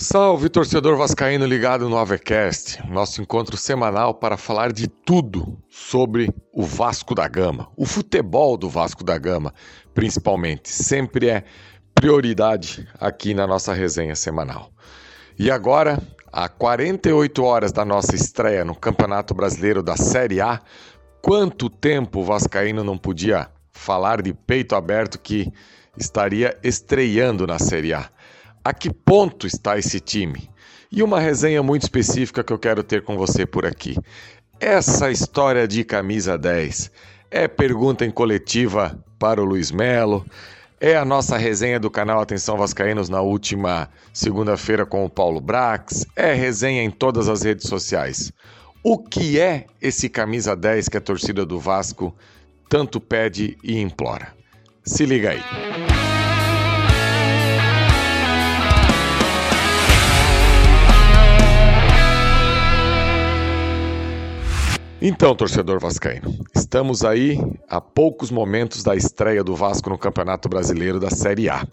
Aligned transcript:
Salve 0.00 0.48
torcedor 0.48 0.96
vascaíno 0.96 1.44
ligado 1.44 1.88
no 1.88 1.98
Avecast, 1.98 2.80
nosso 2.88 3.20
encontro 3.20 3.56
semanal 3.56 4.14
para 4.14 4.36
falar 4.36 4.70
de 4.70 4.86
tudo 4.86 5.60
sobre 5.68 6.32
o 6.52 6.62
Vasco 6.62 7.16
da 7.16 7.26
Gama, 7.26 7.68
o 7.76 7.84
futebol 7.84 8.56
do 8.56 8.68
Vasco 8.68 9.02
da 9.02 9.18
Gama, 9.18 9.52
principalmente, 9.92 10.68
sempre 10.68 11.28
é 11.28 11.42
prioridade 11.92 12.86
aqui 13.00 13.34
na 13.34 13.44
nossa 13.44 13.72
resenha 13.74 14.14
semanal. 14.14 14.70
E 15.36 15.50
agora, 15.50 16.00
a 16.32 16.48
48 16.48 17.42
horas 17.42 17.72
da 17.72 17.84
nossa 17.84 18.14
estreia 18.14 18.64
no 18.64 18.76
Campeonato 18.76 19.34
Brasileiro 19.34 19.82
da 19.82 19.96
Série 19.96 20.40
A, 20.40 20.60
quanto 21.20 21.68
tempo 21.68 22.20
o 22.20 22.24
vascaíno 22.24 22.84
não 22.84 22.96
podia 22.96 23.48
falar 23.72 24.22
de 24.22 24.32
peito 24.32 24.76
aberto 24.76 25.18
que 25.18 25.52
estaria 25.96 26.56
estreando 26.62 27.48
na 27.48 27.58
Série 27.58 27.94
A? 27.94 28.08
A 28.68 28.74
que 28.74 28.92
ponto 28.92 29.46
está 29.46 29.78
esse 29.78 29.98
time? 29.98 30.50
E 30.92 31.02
uma 31.02 31.18
resenha 31.18 31.62
muito 31.62 31.84
específica 31.84 32.44
que 32.44 32.52
eu 32.52 32.58
quero 32.58 32.82
ter 32.82 33.02
com 33.02 33.16
você 33.16 33.46
por 33.46 33.64
aqui. 33.64 33.96
Essa 34.60 35.10
história 35.10 35.66
de 35.66 35.82
camisa 35.84 36.36
10 36.36 36.90
é 37.30 37.48
pergunta 37.48 38.04
em 38.04 38.10
coletiva 38.10 39.02
para 39.18 39.40
o 39.40 39.44
Luiz 39.46 39.70
Melo, 39.70 40.22
é 40.78 40.98
a 40.98 41.04
nossa 41.04 41.38
resenha 41.38 41.80
do 41.80 41.90
canal 41.90 42.20
Atenção 42.20 42.58
Vascaínos 42.58 43.08
na 43.08 43.22
última 43.22 43.88
segunda-feira 44.12 44.84
com 44.84 45.02
o 45.02 45.08
Paulo 45.08 45.40
Brax, 45.40 46.04
é 46.14 46.34
resenha 46.34 46.82
em 46.82 46.90
todas 46.90 47.26
as 47.26 47.44
redes 47.44 47.66
sociais. 47.66 48.30
O 48.84 48.98
que 48.98 49.40
é 49.40 49.64
esse 49.80 50.10
camisa 50.10 50.54
10 50.54 50.90
que 50.90 50.98
a 50.98 51.00
torcida 51.00 51.46
do 51.46 51.58
Vasco 51.58 52.14
tanto 52.68 53.00
pede 53.00 53.56
e 53.64 53.80
implora? 53.80 54.34
Se 54.84 55.06
liga 55.06 55.30
aí. 55.30 55.87
Então, 65.00 65.32
torcedor 65.32 65.78
vascaíno, 65.78 66.36
estamos 66.52 67.04
aí 67.04 67.38
a 67.68 67.80
poucos 67.80 68.32
momentos 68.32 68.82
da 68.82 68.96
estreia 68.96 69.44
do 69.44 69.54
Vasco 69.54 69.88
no 69.88 69.96
Campeonato 69.96 70.48
Brasileiro 70.48 70.98
da 70.98 71.08
Série 71.08 71.48
A. 71.48 71.64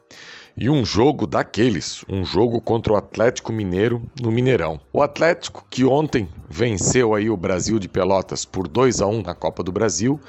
E 0.55 0.69
um 0.69 0.85
jogo 0.85 1.25
daqueles, 1.25 2.05
um 2.07 2.23
jogo 2.23 2.61
contra 2.61 2.93
o 2.93 2.95
Atlético 2.95 3.51
Mineiro 3.51 4.03
no 4.21 4.31
Mineirão. 4.31 4.79
O 4.93 5.01
Atlético 5.01 5.65
que 5.71 5.83
ontem 5.83 6.29
venceu 6.47 7.15
aí 7.15 7.27
o 7.27 7.35
Brasil 7.35 7.79
de 7.79 7.89
Pelotas 7.89 8.45
por 8.45 8.67
2 8.67 9.01
a 9.01 9.07
1 9.07 9.23
na 9.23 9.33
Copa 9.33 9.63
do 9.63 9.71
Brasil 9.71 10.19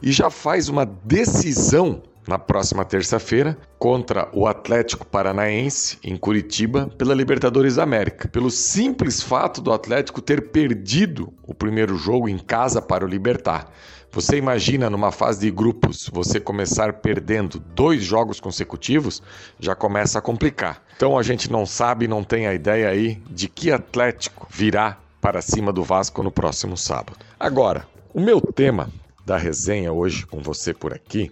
e 0.00 0.12
já 0.12 0.30
faz 0.30 0.68
uma 0.68 0.86
decisão 0.86 2.00
na 2.26 2.38
próxima 2.38 2.84
terça-feira 2.84 3.56
contra 3.78 4.28
o 4.32 4.46
Atlético 4.46 5.06
Paranaense 5.06 5.98
em 6.02 6.16
Curitiba 6.16 6.90
pela 6.98 7.14
Libertadores 7.14 7.78
América, 7.78 8.28
pelo 8.28 8.50
simples 8.50 9.22
fato 9.22 9.60
do 9.60 9.72
Atlético 9.72 10.20
ter 10.20 10.50
perdido 10.50 11.32
o 11.42 11.54
primeiro 11.54 11.96
jogo 11.96 12.28
em 12.28 12.38
casa 12.38 12.82
para 12.82 13.04
o 13.04 13.08
Libertar. 13.08 13.70
Você 14.10 14.38
imagina 14.38 14.88
numa 14.88 15.12
fase 15.12 15.40
de 15.40 15.50
grupos 15.50 16.08
você 16.10 16.40
começar 16.40 16.94
perdendo 16.94 17.58
dois 17.58 18.02
jogos 18.02 18.40
consecutivos, 18.40 19.22
já 19.60 19.74
começa 19.74 20.18
a 20.18 20.22
complicar. 20.22 20.82
Então 20.96 21.18
a 21.18 21.22
gente 21.22 21.52
não 21.52 21.66
sabe, 21.66 22.08
não 22.08 22.24
tem 22.24 22.46
a 22.46 22.54
ideia 22.54 22.88
aí 22.88 23.20
de 23.30 23.46
que 23.46 23.70
Atlético 23.70 24.48
virá 24.50 24.98
para 25.20 25.42
cima 25.42 25.72
do 25.72 25.82
Vasco 25.82 26.22
no 26.22 26.30
próximo 26.30 26.76
sábado. 26.76 27.18
Agora, 27.38 27.86
o 28.14 28.20
meu 28.20 28.40
tema 28.40 28.88
da 29.26 29.36
resenha 29.36 29.92
hoje 29.92 30.24
com 30.24 30.40
você 30.40 30.72
por 30.72 30.94
aqui 30.94 31.30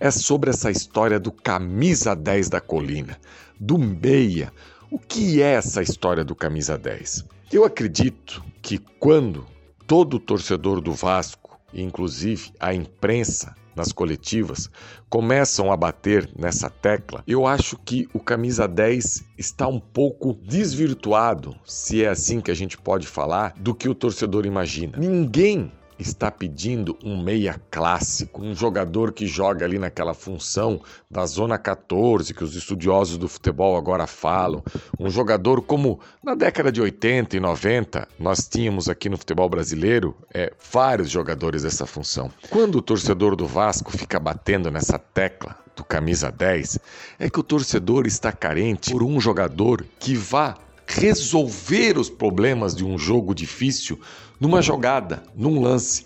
é 0.00 0.10
sobre 0.10 0.50
essa 0.50 0.70
história 0.70 1.18
do 1.18 1.32
camisa 1.32 2.14
10 2.14 2.48
da 2.48 2.60
colina, 2.60 3.18
do 3.58 3.78
meia. 3.78 4.52
O 4.90 4.98
que 4.98 5.42
é 5.42 5.54
essa 5.54 5.82
história 5.82 6.24
do 6.24 6.34
camisa 6.34 6.78
10? 6.78 7.24
Eu 7.52 7.64
acredito 7.64 8.42
que 8.62 8.78
quando 8.98 9.46
todo 9.86 10.18
torcedor 10.18 10.80
do 10.80 10.92
Vasco, 10.92 11.58
inclusive 11.72 12.52
a 12.60 12.74
imprensa 12.74 13.54
nas 13.74 13.92
coletivas, 13.92 14.68
começam 15.08 15.70
a 15.70 15.76
bater 15.76 16.28
nessa 16.36 16.68
tecla, 16.68 17.22
eu 17.26 17.46
acho 17.46 17.76
que 17.78 18.08
o 18.12 18.18
camisa 18.18 18.66
10 18.66 19.24
está 19.38 19.68
um 19.68 19.78
pouco 19.78 20.34
desvirtuado, 20.34 21.54
se 21.64 22.02
é 22.02 22.08
assim 22.08 22.40
que 22.40 22.50
a 22.50 22.54
gente 22.54 22.76
pode 22.76 23.06
falar, 23.06 23.54
do 23.56 23.74
que 23.74 23.88
o 23.88 23.94
torcedor 23.94 24.46
imagina. 24.46 24.98
Ninguém 24.98 25.72
está 25.98 26.30
pedindo 26.30 26.96
um 27.04 27.22
meia 27.22 27.60
clássico, 27.70 28.42
um 28.42 28.54
jogador 28.54 29.12
que 29.12 29.26
joga 29.26 29.64
ali 29.64 29.78
naquela 29.78 30.14
função 30.14 30.80
da 31.10 31.26
zona 31.26 31.58
14 31.58 32.32
que 32.32 32.44
os 32.44 32.54
estudiosos 32.54 33.18
do 33.18 33.28
futebol 33.28 33.76
agora 33.76 34.06
falam, 34.06 34.62
um 34.98 35.10
jogador 35.10 35.62
como 35.62 36.00
na 36.22 36.34
década 36.34 36.70
de 36.70 36.80
80 36.80 37.36
e 37.36 37.40
90 37.40 38.08
nós 38.18 38.48
tínhamos 38.48 38.88
aqui 38.88 39.08
no 39.08 39.18
futebol 39.18 39.48
brasileiro 39.48 40.16
é, 40.32 40.52
vários 40.72 41.10
jogadores 41.10 41.62
dessa 41.62 41.86
função. 41.86 42.30
Quando 42.50 42.76
o 42.76 42.82
torcedor 42.82 43.34
do 43.34 43.46
Vasco 43.46 43.90
fica 43.90 44.20
batendo 44.20 44.70
nessa 44.70 44.98
tecla 44.98 45.56
do 45.74 45.84
camisa 45.84 46.30
10, 46.30 46.78
é 47.18 47.30
que 47.30 47.38
o 47.38 47.42
torcedor 47.42 48.06
está 48.06 48.32
carente 48.32 48.90
por 48.90 49.02
um 49.02 49.20
jogador 49.20 49.84
que 49.98 50.14
vá 50.14 50.56
resolver 50.88 51.98
os 51.98 52.08
problemas 52.08 52.74
de 52.74 52.84
um 52.84 52.96
jogo 52.98 53.34
difícil 53.34 54.00
numa 54.40 54.62
jogada, 54.62 55.22
num 55.36 55.60
lance. 55.60 56.04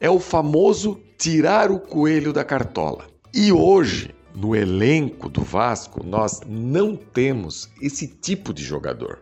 É 0.00 0.08
o 0.08 0.18
famoso 0.18 0.98
tirar 1.18 1.70
o 1.70 1.78
coelho 1.78 2.32
da 2.32 2.42
cartola. 2.42 3.06
E 3.32 3.52
hoje, 3.52 4.14
no 4.34 4.56
elenco 4.56 5.28
do 5.28 5.42
Vasco, 5.42 6.04
nós 6.04 6.40
não 6.46 6.96
temos 6.96 7.68
esse 7.80 8.08
tipo 8.08 8.52
de 8.52 8.64
jogador. 8.64 9.20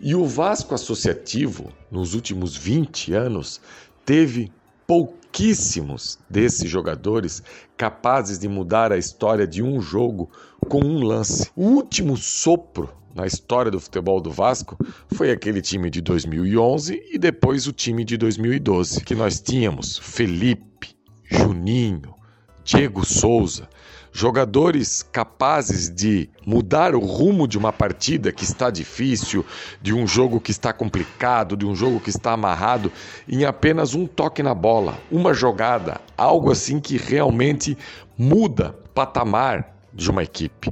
E 0.00 0.14
o 0.14 0.24
Vasco 0.24 0.74
Associativo, 0.74 1.72
nos 1.90 2.14
últimos 2.14 2.56
20 2.56 3.12
anos, 3.14 3.60
teve 4.04 4.52
pouquíssimos 4.86 6.18
desses 6.30 6.70
jogadores 6.70 7.42
capazes 7.76 8.38
de 8.38 8.48
mudar 8.48 8.92
a 8.92 8.98
história 8.98 9.46
de 9.46 9.62
um 9.62 9.80
jogo 9.80 10.30
com 10.68 10.80
um 10.80 11.02
lance. 11.02 11.50
O 11.56 11.64
último 11.64 12.16
sopro 12.16 12.90
na 13.16 13.26
história 13.26 13.70
do 13.70 13.80
futebol 13.80 14.20
do 14.20 14.30
Vasco 14.30 14.76
foi 15.14 15.30
aquele 15.30 15.62
time 15.62 15.88
de 15.88 16.02
2011 16.02 17.02
e 17.10 17.18
depois 17.18 17.66
o 17.66 17.72
time 17.72 18.04
de 18.04 18.18
2012, 18.18 19.02
que 19.02 19.14
nós 19.14 19.40
tínhamos 19.40 19.96
Felipe, 19.96 20.94
Juninho, 21.24 22.14
Diego 22.62 23.06
Souza, 23.06 23.68
jogadores 24.12 25.02
capazes 25.02 25.88
de 25.88 26.28
mudar 26.44 26.94
o 26.94 27.00
rumo 27.00 27.48
de 27.48 27.56
uma 27.56 27.72
partida 27.72 28.30
que 28.30 28.44
está 28.44 28.70
difícil, 28.70 29.46
de 29.80 29.94
um 29.94 30.06
jogo 30.06 30.38
que 30.38 30.50
está 30.50 30.72
complicado, 30.72 31.56
de 31.56 31.64
um 31.64 31.74
jogo 31.74 31.98
que 32.00 32.10
está 32.10 32.32
amarrado, 32.32 32.92
em 33.26 33.46
apenas 33.46 33.94
um 33.94 34.06
toque 34.06 34.42
na 34.42 34.54
bola, 34.54 34.98
uma 35.10 35.32
jogada, 35.32 36.02
algo 36.18 36.52
assim 36.52 36.80
que 36.80 36.98
realmente 36.98 37.78
muda 38.18 38.74
patamar 38.94 39.74
de 39.92 40.10
uma 40.10 40.22
equipe. 40.22 40.70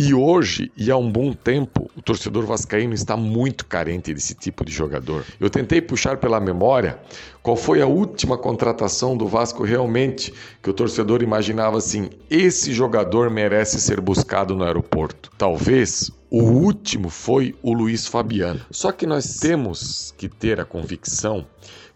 E 0.00 0.14
hoje, 0.14 0.70
e 0.76 0.92
há 0.92 0.96
um 0.96 1.10
bom 1.10 1.32
tempo, 1.32 1.90
o 1.96 2.00
torcedor 2.00 2.46
vascaíno 2.46 2.94
está 2.94 3.16
muito 3.16 3.66
carente 3.66 4.14
desse 4.14 4.32
tipo 4.32 4.64
de 4.64 4.70
jogador. 4.70 5.24
Eu 5.40 5.50
tentei 5.50 5.82
puxar 5.82 6.18
pela 6.18 6.38
memória 6.38 7.00
qual 7.42 7.56
foi 7.56 7.82
a 7.82 7.86
última 7.88 8.38
contratação 8.38 9.16
do 9.16 9.26
Vasco 9.26 9.64
realmente 9.64 10.32
que 10.62 10.70
o 10.70 10.72
torcedor 10.72 11.20
imaginava 11.20 11.78
assim: 11.78 12.10
esse 12.30 12.72
jogador 12.72 13.28
merece 13.28 13.80
ser 13.80 14.00
buscado 14.00 14.54
no 14.54 14.62
aeroporto. 14.62 15.32
Talvez 15.36 16.12
o 16.30 16.44
último 16.44 17.08
foi 17.08 17.56
o 17.60 17.72
Luiz 17.72 18.06
Fabiano. 18.06 18.60
Só 18.70 18.92
que 18.92 19.04
nós 19.04 19.38
temos 19.38 20.14
que 20.16 20.28
ter 20.28 20.60
a 20.60 20.64
convicção 20.64 21.44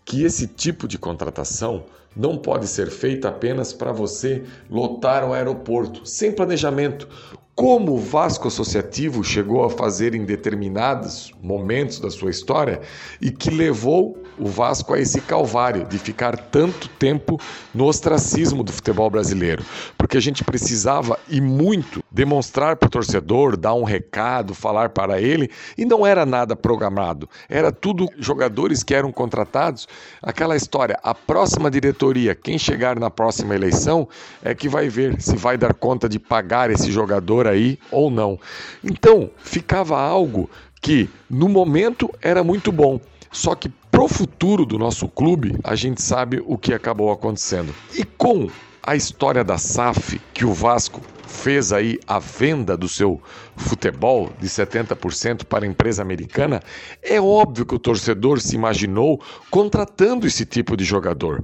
que 0.05 0.25
esse 0.25 0.49
tipo 0.49 0.89
de 0.89 0.99
contratação 0.99 1.85
não 2.15 2.37
pode 2.37 2.67
ser 2.67 2.91
feita 2.91 3.29
apenas 3.29 3.73
para 3.73 3.93
você 3.93 4.43
lotar 4.71 5.25
o 5.25 5.33
aeroporto, 5.33 6.07
sem 6.07 6.33
planejamento. 6.33 7.09
Como 7.55 7.93
o 7.93 7.99
Vasco 7.99 8.49
Associativo 8.49 9.23
chegou 9.23 9.65
a 9.65 9.71
fazer 9.71 10.15
em 10.15 10.25
determinados 10.25 11.33
momentos 11.43 12.01
da 12.01 12.11
sua 12.11 12.31
história 12.31 12.81
e 13.21 13.31
que 13.31 13.51
levou 13.51 14.17
o 14.43 14.47
Vasco 14.47 14.93
a 14.93 14.99
esse 14.99 15.21
calvário 15.21 15.85
de 15.85 15.99
ficar 15.99 16.37
tanto 16.37 16.89
tempo 16.89 17.41
no 17.73 17.87
ostracismo 17.87 18.63
do 18.63 18.73
futebol 18.73 19.09
brasileiro. 19.09 19.65
Porque 19.97 20.17
a 20.17 20.21
gente 20.21 20.43
precisava 20.43 21.19
e 21.29 21.41
muito 21.41 22.03
demonstrar 22.11 22.77
para 22.77 22.89
o 22.89 22.91
torcedor, 22.91 23.57
dar 23.57 23.75
um 23.75 23.85
recado, 23.85 24.55
falar 24.55 24.91
para 24.91 25.21
ele, 25.21 25.51
e 25.79 25.85
não 25.85 26.07
era 26.07 26.27
nada 26.27 26.57
programado. 26.57 27.29
Era 27.49 27.71
tudo 27.71 28.09
jogadores 28.19 28.83
que 28.83 28.95
eram 28.95 29.13
contratados. 29.13 29.87
Aquela 30.21 30.57
história, 30.57 30.99
a 31.03 31.15
próxima 31.15 31.71
diretoria, 31.71 32.35
quem 32.35 32.59
chegar 32.59 32.99
na 32.99 33.11
próxima 33.11 33.55
eleição, 33.55 34.09
é 34.43 34.55
que 34.55 34.69
vai 34.69 34.89
ver 34.89 35.21
se 35.21 35.37
vai 35.37 35.57
dar 35.57 35.73
conta 35.73 36.09
de 36.09 36.19
pagar 36.19 36.71
esse 36.71 36.91
jogador 36.91 37.47
aí 37.47 37.79
ou 37.91 38.11
não. 38.11 38.39
Então, 38.83 39.31
ficava 39.39 40.01
algo 40.01 40.51
que 40.81 41.09
no 41.31 41.49
momento 41.49 42.11
era 42.21 42.43
muito 42.43 42.73
bom, 42.73 43.01
só 43.31 43.55
que 43.55 43.71
pro 44.03 44.09
futuro 44.09 44.67
do 44.67 44.79
nosso 44.79 45.09
clube, 45.09 45.57
a 45.63 45.77
gente 45.77 46.03
sabe 46.03 46.43
o 46.45 46.59
que 46.59 46.75
acabou 46.75 47.13
acontecendo. 47.13 47.73
E 47.95 48.03
com 48.03 48.51
a 48.83 48.97
história 48.97 49.45
da 49.45 49.59
SAF 49.59 50.21
que 50.35 50.45
o 50.45 50.53
Vasco 50.53 51.01
fez 51.25 51.73
aí 51.73 52.01
a 52.05 52.19
venda 52.19 52.77
do 52.77 52.89
seu 52.89 53.23
futebol 53.57 54.33
de 54.41 54.49
70% 54.49 55.45
para 55.45 55.65
a 55.65 55.69
empresa 55.69 56.03
americana, 56.03 56.61
é 57.01 57.21
óbvio 57.21 57.65
que 57.65 57.77
o 57.77 57.79
torcedor 57.79 58.41
se 58.41 58.57
imaginou 58.57 59.21
contratando 59.49 60.27
esse 60.27 60.45
tipo 60.45 60.77
de 60.77 60.83
jogador. 60.83 61.41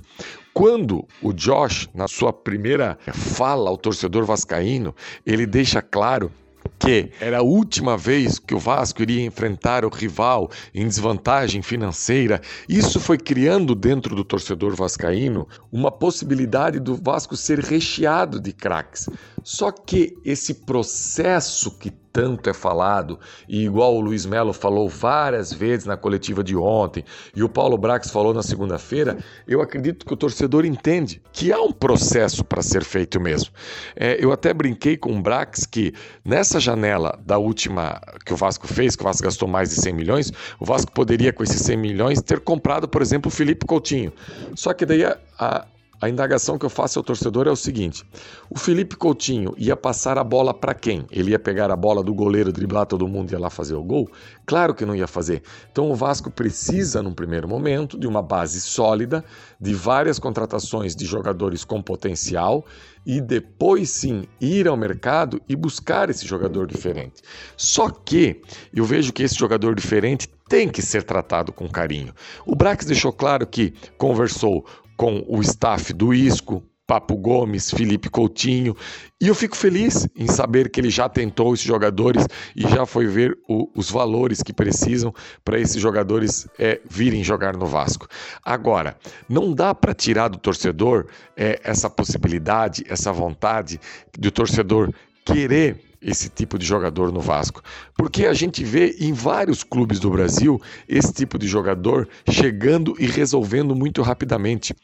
Quando 0.53 1.07
o 1.23 1.33
Josh, 1.33 1.89
na 1.95 2.09
sua 2.09 2.33
primeira 2.33 2.99
fala 3.13 3.71
ao 3.71 3.79
torcedor 3.79 4.25
vascaíno, 4.25 4.93
ele 5.25 5.47
deixa 5.47 5.81
claro 5.81 6.33
que 6.79 7.11
era 7.21 7.39
a 7.39 7.43
última 7.43 7.97
vez 7.97 8.39
que 8.39 8.55
o 8.55 8.59
Vasco 8.59 9.03
iria 9.03 9.25
enfrentar 9.25 9.85
o 9.85 9.89
rival 9.89 10.51
em 10.75 10.87
desvantagem 10.87 11.61
financeira. 11.63 12.41
Isso 12.69 13.01
foi 13.01 13.19
criando 13.19 13.75
dentro 13.75 14.15
do 14.15 14.25
torcedor 14.25 14.75
vascaíno 14.77 15.49
uma 15.73 15.91
possibilidade 15.91 16.79
do 16.79 16.95
Vasco 16.95 17.37
ser 17.37 17.59
recheado 17.59 18.41
de 18.41 18.53
craques. 18.53 19.09
Só 19.43 19.73
que 19.73 20.17
esse 20.25 20.55
processo 20.55 21.77
que 21.79 21.91
tanto 22.13 22.49
é 22.51 22.55
falado, 22.55 23.19
e 23.49 23.65
igual 23.65 23.97
o 23.97 24.01
Luiz 24.01 24.27
Melo 24.27 24.53
falou 24.53 24.89
várias 24.89 25.53
vezes 25.53 25.87
na 25.87 25.97
coletiva 25.97 26.43
de 26.43 26.57
ontem, 26.57 27.05
e 27.35 27.43
o 27.43 27.49
Paulo 27.49 27.77
Brax 27.77 28.11
falou 28.11 28.35
na 28.35 28.43
segunda-feira, 28.43 29.19
eu 29.47 29.61
acredito 29.61 30.07
que 30.07 30.13
o 30.13 30.17
torcedor 30.17 30.65
entende 30.65 31.23
que 31.33 31.53
há 31.53 31.61
um 31.61 31.73
processo 31.73 32.45
para 32.45 32.63
ser 32.63 32.85
feito 32.85 33.21
mesmo. 33.21 33.51
É, 33.97 34.23
eu 34.23 34.33
até 34.33 34.53
brinquei 34.53 34.97
com 34.97 35.17
o 35.17 35.23
Brax 35.23 35.67
que 35.67 35.93
nessa 36.25 36.59
janela 36.61 37.19
da 37.25 37.39
última 37.39 38.01
que 38.25 38.33
o 38.33 38.37
Vasco 38.37 38.67
fez, 38.67 38.97
que 38.97 39.03
o 39.03 39.05
Vasco 39.05 39.25
gastou 39.25 39.49
mais 39.49 39.71
de 39.71 39.77
100 39.77 39.93
milhões, 39.93 40.33
o 40.59 40.65
Vasco 40.65 40.93
poderia, 40.93 41.33
com 41.33 41.43
esses 41.43 41.61
100 41.63 41.77
milhões, 41.77 42.23
ter 42.23 42.41
comprado, 42.41 42.89
por 42.89 43.03
exemplo, 43.03 43.29
o 43.29 43.35
Felipe 43.35 43.67
Coutinho. 43.67 44.13
Só 44.55 44.73
que 44.73 44.85
daí 44.85 45.05
a, 45.05 45.19
a 45.39 45.67
a 46.01 46.09
indagação 46.09 46.57
que 46.57 46.65
eu 46.65 46.71
faço 46.71 46.99
ao 46.99 47.03
torcedor 47.03 47.47
é 47.49 47.51
o 47.51 47.57
seguinte: 47.57 48.05
o 48.49 48.59
Felipe 48.59 48.97
Coutinho 48.97 49.55
ia 49.57 49.77
passar 49.77 50.17
a 50.17 50.25
bola 50.25 50.55
para 50.55 50.75
quem? 50.75 51.07
Ele 51.11 51.33
ia 51.33 51.39
pegar 51.39 51.71
a 51.71 51.77
bola 51.77 52.03
do 52.03 52.15
goleiro, 52.15 52.53
driblar 52.53 52.87
todo 52.87 53.09
mundo 53.09 53.31
e 53.31 53.35
ia 53.35 53.39
lá 53.39 53.51
fazer 53.51 53.75
o 53.75 53.83
gol? 53.83 54.09
Claro 54.47 54.75
que 54.75 54.87
não 54.87 54.95
ia 54.95 55.07
fazer. 55.07 55.43
Então 55.73 55.91
o 55.91 55.95
Vasco 55.95 56.31
precisa, 56.31 57.03
num 57.03 57.13
primeiro 57.13 57.49
momento, 57.49 57.99
de 57.99 58.07
uma 58.07 58.23
base 58.23 58.61
sólida, 58.61 59.25
de 59.61 59.75
várias 59.75 60.19
contratações 60.19 60.95
de 60.95 61.05
jogadores 61.05 61.65
com 61.65 61.83
potencial 61.83 62.65
e 63.05 63.21
depois 63.21 63.91
sim 63.91 64.25
ir 64.41 64.69
ao 64.69 64.77
mercado 64.77 65.41
e 65.49 65.57
buscar 65.57 66.11
esse 66.11 66.27
jogador 66.27 66.67
diferente. 66.67 67.23
Só 67.57 67.91
que 67.91 68.41
eu 68.73 68.85
vejo 68.85 69.13
que 69.13 69.23
esse 69.23 69.35
jogador 69.35 69.75
diferente 69.75 70.29
tem 70.49 70.69
que 70.69 70.81
ser 70.81 71.03
tratado 71.03 71.53
com 71.53 71.69
carinho. 71.69 72.15
O 72.47 72.55
Brax 72.55 72.87
deixou 72.87 73.13
claro 73.13 73.47
que 73.47 73.75
conversou 73.99 74.65
com 74.99 75.25
o 75.29 75.41
staff 75.41 75.93
do 75.93 76.13
Isco, 76.13 76.61
Papo 76.85 77.17
Gomes, 77.17 77.71
Felipe 77.71 78.11
Coutinho, 78.11 78.75
e 79.21 79.29
eu 79.29 79.35
fico 79.35 79.57
feliz 79.57 80.09
em 80.17 80.27
saber 80.27 80.71
que 80.71 80.81
ele 80.81 80.91
já 80.91 81.09
tentou 81.09 81.55
esses 81.55 81.65
jogadores 81.65 82.27
e 82.57 82.63
já 82.63 82.85
foi 82.85 83.07
ver 83.07 83.39
o, 83.49 83.71
os 83.77 83.91
valores 83.91 84.43
que 84.43 84.53
precisam 84.53 85.15
para 85.45 85.61
esses 85.61 85.81
jogadores 85.81 86.49
é, 86.59 86.81
virem 86.91 87.23
jogar 87.23 87.57
no 87.57 87.67
Vasco. 87.67 88.09
Agora, 88.43 88.97
não 89.29 89.55
dá 89.55 89.73
para 89.73 89.95
tirar 89.95 90.29
do 90.29 90.39
torcedor 90.39 91.07
é, 91.37 91.61
essa 91.63 91.89
possibilidade, 91.89 92.85
essa 92.89 93.13
vontade 93.13 93.79
do 94.19 94.33
torcedor 94.33 94.93
querer 95.25 95.88
esse 96.01 96.29
tipo 96.29 96.59
de 96.59 96.65
jogador 96.65 97.13
no 97.13 97.21
Vasco. 97.21 97.63
Porque 97.97 98.27
a 98.27 98.33
gente 98.33 98.65
vê 98.65 98.97
em 99.01 99.13
vários 99.13 99.65
clubes 99.65 99.99
do 99.99 100.11
Brasil 100.11 100.61
esse 100.89 101.13
tipo 101.13 101.39
de 101.39 101.47
jogador 101.47 102.09
chegando 102.29 102.95
e 102.99 103.07
resolvendo 103.07 103.75
muito 103.75 104.03
rapidamente. 104.03 104.75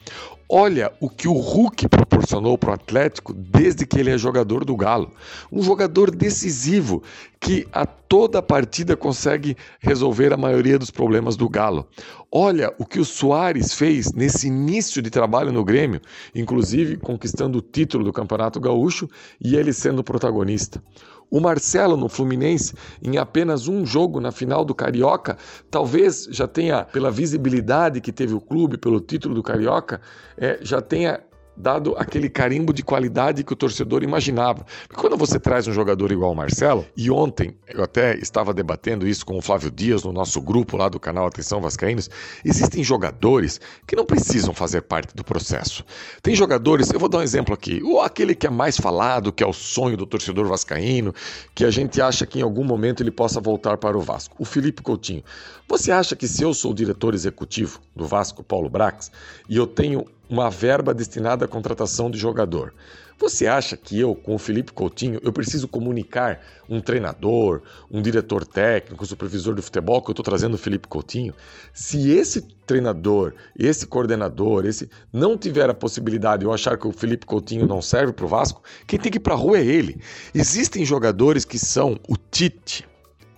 Olha 0.49 0.93
o 1.00 1.08
que 1.08 1.26
o 1.26 1.32
Hulk 1.32 1.88
proporcionou 1.88 2.58
para 2.58 2.70
o 2.70 2.75
Atlético 2.75 3.32
desde 3.32 3.87
que 3.87 3.99
ele 3.99 4.11
é 4.11 4.19
jogador 4.19 4.64
do 4.64 4.76
Galo. 4.76 5.11
Um 5.50 5.62
jogador 5.62 6.11
decisivo 6.11 7.02
que 7.40 7.66
a 7.72 7.87
toda 7.87 8.43
partida 8.43 8.96
consegue 8.96 9.56
resolver 9.81 10.32
a 10.32 10.37
maioria 10.37 10.78
dos 10.78 10.90
problemas 10.90 11.37
do 11.37 11.49
Galo. 11.49 11.88
Olha 12.31 12.72
o 12.78 12.84
que 12.84 13.00
o 13.00 13.05
Soares 13.05 13.72
fez 13.72 14.12
nesse 14.12 14.49
início 14.49 15.00
de 15.00 15.08
trabalho 15.08 15.50
no 15.50 15.64
Grêmio, 15.64 16.00
inclusive 16.34 16.99
conquistando 16.99 17.58
o 17.58 17.62
título 17.62 18.05
do 18.05 18.12
Campeonato 18.12 18.61
Gaúcho 18.61 19.08
e 19.40 19.56
ele 19.56 19.72
sendo 19.72 20.05
protagonista. 20.05 20.82
O 21.31 21.41
Marcelo 21.41 21.97
no 21.97 22.09
Fluminense, 22.09 22.75
em 23.03 23.17
apenas 23.19 23.67
um 23.69 23.85
jogo 23.85 24.21
na 24.21 24.31
final 24.31 24.65
do 24.65 24.75
Carioca, 24.75 25.37
talvez 25.71 26.29
já 26.31 26.47
tenha, 26.47 26.85
pela 26.85 27.11
visibilidade 27.11 28.00
que 28.00 28.12
teve 28.12 28.35
o 28.35 28.41
clube, 28.41 28.79
pelo 28.79 29.00
título 29.00 29.35
do 29.35 29.43
Carioca, 29.43 30.00
é, 30.37 30.59
já 30.62 30.81
tenha 30.81 31.21
dado 31.56 31.95
aquele 31.97 32.29
carimbo 32.29 32.73
de 32.73 32.83
qualidade 32.83 33.45
que 33.45 33.53
o 33.53 33.56
torcedor 33.56 34.03
imaginava. 34.03 34.67
Porque 34.89 35.01
quando 35.01 35.17
você 35.17 35.39
traz 35.39 35.67
um 35.67 35.73
jogador 35.73 36.11
igual 36.11 36.33
o 36.33 36.37
Marcelo, 36.37 36.85
e 36.97 37.11
ontem 37.11 37.56
eu 37.69 37.83
até 37.83 38.17
estava 38.17 38.53
debatendo 38.53 39.06
isso 39.06 39.25
com 39.25 39.39
o 39.39 39.43
Flávio 39.43 39.71
Dias 39.71 40.03
no 40.05 40.12
nosso 40.12 40.41
grupo 40.41 40.77
lá 40.77 40.89
do 40.89 40.99
canal 40.99 41.27
Atenção 41.27 41.61
Vascaínos, 41.61 42.11
existem 42.45 42.83
jogadores 42.83 43.61
que 43.87 43.97
não 43.97 44.05
precisam 44.05 44.53
fazer 44.53 44.83
parte 44.83 45.15
do 45.15 45.25
processo. 45.25 45.85
Tem 46.23 46.35
jogadores, 46.35 46.91
eu 46.91 46.99
vou 46.99 47.09
dar 47.09 47.19
um 47.19 47.23
exemplo 47.23 47.55
aqui, 47.55 47.83
ou 47.83 48.00
aquele 48.00 48.35
que 48.35 48.47
é 48.47 48.50
mais 48.50 48.77
falado, 48.77 49.33
que 49.33 49.43
é 49.43 49.47
o 49.47 49.53
sonho 49.53 49.97
do 49.97 50.07
torcedor 50.07 50.47
vascaíno, 50.47 51.15
que 51.55 51.65
a 51.65 51.71
gente 51.71 52.00
acha 52.00 52.27
que 52.27 52.39
em 52.39 52.43
algum 52.43 52.65
momento 52.65 53.03
ele 53.03 53.11
possa 53.11 53.41
voltar 53.41 53.77
para 53.77 53.97
o 53.97 54.00
Vasco, 54.00 54.37
o 54.39 54.45
Felipe 54.45 54.83
Coutinho. 54.83 55.23
Você 55.69 55.91
acha 55.91 56.15
que 56.15 56.29
se 56.29 56.43
eu 56.43 56.53
sou 56.53 56.73
o 56.73 56.75
diretor 56.75 57.15
executivo 57.15 57.81
do 57.97 58.07
Vasco, 58.07 58.43
Paulo 58.43 58.69
Brax, 58.69 59.11
e 59.49 59.57
eu 59.57 59.67
tenho 59.67 60.05
uma 60.29 60.50
verba 60.50 60.94
destinada 60.94 61.44
à 61.44 61.49
contratação 61.49 62.11
de 62.11 62.19
jogador. 62.19 62.73
Você 63.17 63.47
acha 63.47 63.76
que 63.76 63.99
eu, 63.99 64.15
com 64.15 64.35
o 64.35 64.38
Felipe 64.38 64.73
Coutinho, 64.73 65.21
eu 65.23 65.32
preciso 65.32 65.69
comunicar 65.69 66.41
um 66.69 66.81
treinador, 66.81 67.62
um 67.88 68.03
diretor 68.03 68.44
técnico, 68.44 69.06
supervisor 69.06 69.55
de 69.55 69.62
futebol 69.62 70.03
que 70.03 70.11
eu 70.11 70.12
estou 70.12 70.25
trazendo 70.25 70.55
o 70.55 70.59
Felipe 70.59 70.88
Coutinho? 70.88 71.32
Se 71.73 72.11
esse 72.11 72.43
treinador, 72.67 73.35
esse 73.56 73.87
coordenador, 73.87 74.67
esse 74.67 74.91
não 75.12 75.38
tiver 75.38 75.71
a 75.71 75.75
possibilidade, 75.75 76.44
eu 76.44 76.53
achar 76.53 76.76
que 76.76 76.88
o 76.88 76.93
Felipe 76.93 77.25
Coutinho 77.25 77.69
não 77.69 77.81
serve 77.81 78.12
para 78.12 78.25
o 78.25 78.29
Vasco, 78.29 78.62
quem 78.85 78.99
tem 78.99 79.12
que 79.12 79.19
ir 79.19 79.21
para 79.21 79.35
a 79.35 79.38
rua 79.38 79.59
é 79.59 79.65
ele. 79.65 80.00
Existem 80.35 80.85
jogadores 80.85 81.44
que 81.44 81.59
são 81.59 81.99
o 82.09 82.17
Tite, 82.17 82.85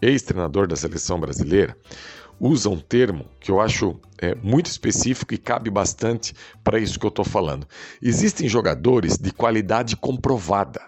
ex-treinador 0.00 0.66
da 0.66 0.74
seleção 0.76 1.20
brasileira, 1.20 1.76
usa 2.40 2.68
um 2.68 2.78
termo 2.78 3.26
que 3.40 3.50
eu 3.50 3.60
acho 3.60 3.98
é, 4.18 4.34
muito 4.34 4.66
específico 4.66 5.34
e 5.34 5.38
cabe 5.38 5.70
bastante 5.70 6.34
para 6.62 6.78
isso 6.78 6.98
que 6.98 7.06
eu 7.06 7.10
estou 7.10 7.24
falando. 7.24 7.66
Existem 8.02 8.48
jogadores 8.48 9.16
de 9.18 9.32
qualidade 9.32 9.96
comprovada. 9.96 10.80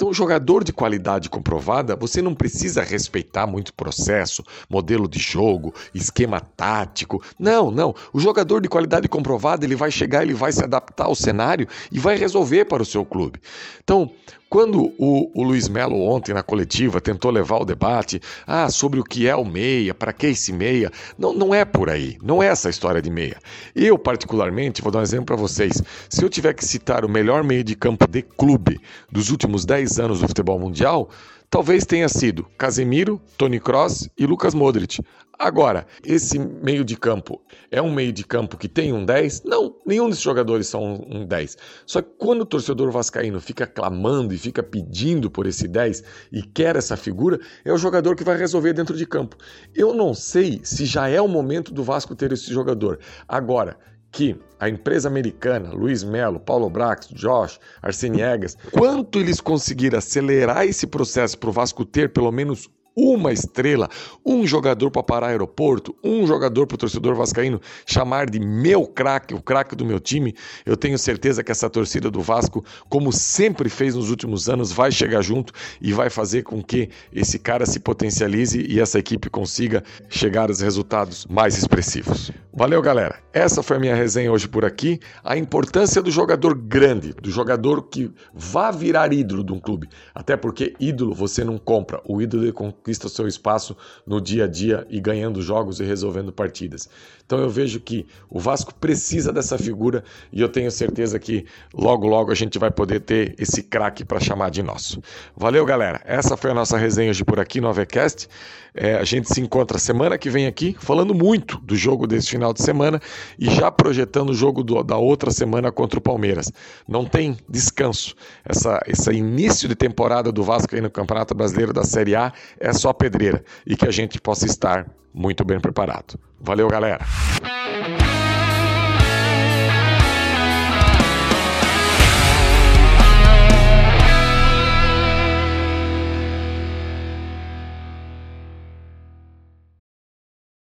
Então, 0.00 0.14
jogador 0.14 0.64
de 0.64 0.72
qualidade 0.72 1.28
comprovada, 1.28 1.94
você 1.94 2.22
não 2.22 2.34
precisa 2.34 2.82
respeitar 2.82 3.46
muito 3.46 3.74
processo, 3.74 4.42
modelo 4.66 5.06
de 5.06 5.18
jogo, 5.18 5.74
esquema 5.94 6.40
tático. 6.40 7.22
Não, 7.38 7.70
não. 7.70 7.94
O 8.10 8.18
jogador 8.18 8.62
de 8.62 8.68
qualidade 8.68 9.06
comprovada, 9.10 9.62
ele 9.66 9.76
vai 9.76 9.90
chegar, 9.90 10.22
ele 10.22 10.32
vai 10.32 10.52
se 10.52 10.64
adaptar 10.64 11.04
ao 11.04 11.14
cenário 11.14 11.68
e 11.92 11.98
vai 11.98 12.16
resolver 12.16 12.64
para 12.64 12.82
o 12.82 12.86
seu 12.86 13.04
clube. 13.04 13.40
Então, 13.84 14.10
quando 14.50 14.92
o, 14.98 15.30
o 15.32 15.44
Luiz 15.44 15.68
Melo 15.68 16.02
ontem 16.02 16.34
na 16.34 16.42
coletiva 16.42 17.00
tentou 17.00 17.30
levar 17.30 17.58
o 17.58 17.64
debate 17.64 18.20
ah, 18.44 18.68
sobre 18.68 18.98
o 18.98 19.04
que 19.04 19.28
é 19.28 19.36
o 19.36 19.44
meia, 19.44 19.94
para 19.94 20.12
que 20.12 20.26
esse 20.26 20.52
meia, 20.52 20.90
não, 21.16 21.32
não 21.32 21.54
é 21.54 21.64
por 21.64 21.88
aí, 21.88 22.18
não 22.20 22.42
é 22.42 22.48
essa 22.48 22.68
história 22.68 23.00
de 23.00 23.08
meia. 23.10 23.38
Eu, 23.76 23.96
particularmente, 23.96 24.82
vou 24.82 24.90
dar 24.90 24.98
um 24.98 25.02
exemplo 25.02 25.26
para 25.26 25.36
vocês. 25.36 25.80
Se 26.08 26.24
eu 26.24 26.28
tiver 26.28 26.52
que 26.52 26.64
citar 26.64 27.04
o 27.04 27.08
melhor 27.08 27.44
meio 27.44 27.62
de 27.62 27.76
campo 27.76 28.08
de 28.08 28.22
clube 28.22 28.80
dos 29.10 29.30
últimos 29.30 29.64
10 29.64 30.00
anos 30.00 30.20
do 30.20 30.26
futebol 30.26 30.58
mundial, 30.58 31.08
talvez 31.50 31.84
tenha 31.84 32.08
sido 32.08 32.46
Casemiro, 32.56 33.20
Tony 33.36 33.58
Kroos 33.58 34.08
e 34.16 34.24
Lucas 34.24 34.54
Modric. 34.54 35.00
Agora, 35.36 35.86
esse 36.04 36.38
meio 36.38 36.84
de 36.84 36.96
campo 36.96 37.40
é 37.70 37.80
um 37.80 37.90
meio 37.90 38.12
de 38.12 38.22
campo 38.24 38.58
que 38.58 38.68
tem 38.68 38.92
um 38.92 39.04
10? 39.04 39.42
Não, 39.44 39.74
nenhum 39.86 40.08
desses 40.08 40.22
jogadores 40.22 40.66
são 40.66 41.02
um 41.10 41.26
10. 41.26 41.56
Só 41.86 42.02
que 42.02 42.10
quando 42.18 42.42
o 42.42 42.46
torcedor 42.46 42.90
vascaíno 42.92 43.40
fica 43.40 43.66
clamando 43.66 44.34
e 44.34 44.38
fica 44.38 44.62
pedindo 44.62 45.30
por 45.30 45.46
esse 45.46 45.66
10 45.66 46.04
e 46.30 46.42
quer 46.42 46.76
essa 46.76 46.96
figura, 46.96 47.40
é 47.64 47.72
o 47.72 47.78
jogador 47.78 48.14
que 48.14 48.22
vai 48.22 48.36
resolver 48.36 48.74
dentro 48.74 48.96
de 48.96 49.06
campo. 49.06 49.36
Eu 49.74 49.94
não 49.94 50.14
sei 50.14 50.60
se 50.62 50.84
já 50.84 51.08
é 51.08 51.20
o 51.20 51.26
momento 51.26 51.72
do 51.72 51.82
Vasco 51.82 52.14
ter 52.14 52.30
esse 52.32 52.52
jogador. 52.52 53.00
Agora, 53.26 53.78
que 54.12 54.36
a 54.58 54.68
empresa 54.68 55.08
americana, 55.08 55.70
Luiz 55.70 56.02
Melo, 56.02 56.38
Paulo 56.38 56.68
Brax, 56.68 57.08
Josh, 57.08 57.58
Arseniegas, 57.80 58.56
quanto 58.72 59.18
eles 59.18 59.40
conseguiram 59.40 59.98
acelerar 59.98 60.66
esse 60.66 60.86
processo 60.86 61.38
para 61.38 61.50
o 61.50 61.52
Vasco 61.52 61.84
ter 61.84 62.12
pelo 62.12 62.30
menos 62.30 62.68
uma 62.94 63.32
estrela, 63.32 63.88
um 64.24 64.46
jogador 64.46 64.90
para 64.90 65.02
parar 65.02 65.28
aeroporto, 65.28 65.94
um 66.04 66.26
jogador 66.26 66.66
para 66.66 66.74
o 66.74 66.78
torcedor 66.78 67.14
vascaíno 67.14 67.60
chamar 67.86 68.28
de 68.28 68.40
meu 68.40 68.86
craque, 68.86 69.34
o 69.34 69.40
craque 69.40 69.74
do 69.74 69.84
meu 69.84 70.00
time, 70.00 70.34
eu 70.66 70.76
tenho 70.76 70.98
certeza 70.98 71.42
que 71.42 71.52
essa 71.52 71.70
torcida 71.70 72.10
do 72.10 72.20
Vasco, 72.20 72.64
como 72.88 73.12
sempre 73.12 73.68
fez 73.68 73.94
nos 73.94 74.10
últimos 74.10 74.48
anos, 74.48 74.72
vai 74.72 74.90
chegar 74.90 75.22
junto 75.22 75.52
e 75.80 75.92
vai 75.92 76.10
fazer 76.10 76.42
com 76.42 76.62
que 76.62 76.90
esse 77.12 77.38
cara 77.38 77.64
se 77.64 77.80
potencialize 77.80 78.60
e 78.68 78.80
essa 78.80 78.98
equipe 78.98 79.30
consiga 79.30 79.82
chegar 80.08 80.48
aos 80.48 80.60
resultados 80.60 81.26
mais 81.26 81.56
expressivos. 81.56 82.30
Valeu, 82.52 82.82
galera. 82.82 83.20
Essa 83.32 83.62
foi 83.62 83.76
a 83.76 83.80
minha 83.80 83.94
resenha 83.94 84.32
hoje 84.32 84.48
por 84.48 84.64
aqui. 84.64 84.98
A 85.22 85.36
importância 85.36 86.02
do 86.02 86.10
jogador 86.10 86.52
grande, 86.52 87.12
do 87.12 87.30
jogador 87.30 87.82
que 87.82 88.10
vá 88.34 88.72
virar 88.72 89.12
ídolo 89.12 89.44
de 89.44 89.52
um 89.52 89.60
clube. 89.60 89.88
Até 90.12 90.36
porque 90.36 90.74
ídolo 90.80 91.14
você 91.14 91.44
não 91.44 91.56
compra. 91.58 92.00
O 92.04 92.20
ídolo 92.20 92.52
conquista 92.52 93.06
o 93.06 93.10
seu 93.10 93.28
espaço 93.28 93.76
no 94.04 94.20
dia 94.20 94.44
a 94.44 94.48
dia 94.48 94.84
e 94.90 95.00
ganhando 95.00 95.40
jogos 95.40 95.78
e 95.78 95.84
resolvendo 95.84 96.32
partidas. 96.32 96.88
Então 97.24 97.38
eu 97.38 97.48
vejo 97.48 97.78
que 97.78 98.04
o 98.28 98.40
Vasco 98.40 98.74
precisa 98.74 99.32
dessa 99.32 99.56
figura 99.56 100.02
e 100.32 100.40
eu 100.40 100.48
tenho 100.48 100.72
certeza 100.72 101.20
que 101.20 101.46
logo 101.72 102.08
logo 102.08 102.32
a 102.32 102.34
gente 102.34 102.58
vai 102.58 102.72
poder 102.72 102.98
ter 102.98 103.36
esse 103.38 103.62
craque 103.62 104.04
para 104.04 104.18
chamar 104.18 104.50
de 104.50 104.60
nosso. 104.60 105.00
Valeu, 105.36 105.64
galera. 105.64 106.00
Essa 106.04 106.36
foi 106.36 106.50
a 106.50 106.54
nossa 106.54 106.76
resenha 106.76 107.10
hoje 107.10 107.24
por 107.24 107.38
aqui 107.38 107.60
no 107.60 107.68
AVCast. 107.68 108.28
É, 108.74 108.94
a 108.94 109.04
gente 109.04 109.32
se 109.32 109.40
encontra 109.40 109.78
semana 109.78 110.18
que 110.18 110.28
vem 110.28 110.46
aqui 110.46 110.76
falando 110.80 111.14
muito 111.14 111.58
do 111.58 111.76
jogo 111.76 112.06
desse 112.06 112.39
final 112.40 112.54
de 112.54 112.62
semana 112.62 113.00
e 113.38 113.50
já 113.50 113.70
projetando 113.70 114.30
o 114.30 114.34
jogo 114.34 114.64
do, 114.64 114.82
da 114.82 114.96
outra 114.96 115.30
semana 115.30 115.70
contra 115.70 115.98
o 115.98 116.02
Palmeiras. 116.02 116.50
Não 116.88 117.04
tem 117.04 117.36
descanso. 117.46 118.14
Essa, 118.44 118.80
esse 118.86 119.12
início 119.12 119.68
de 119.68 119.74
temporada 119.74 120.32
do 120.32 120.42
Vasco 120.42 120.74
aí 120.74 120.80
no 120.80 120.90
Campeonato 120.90 121.34
Brasileiro 121.34 121.72
da 121.72 121.84
Série 121.84 122.16
A 122.16 122.32
é 122.58 122.72
só 122.72 122.92
pedreira 122.92 123.44
e 123.66 123.76
que 123.76 123.86
a 123.86 123.90
gente 123.90 124.18
possa 124.18 124.46
estar 124.46 124.86
muito 125.12 125.44
bem 125.44 125.60
preparado. 125.60 126.18
Valeu, 126.40 126.68
galera! 126.68 127.04